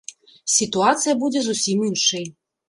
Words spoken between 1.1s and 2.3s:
будзе зусім іншай.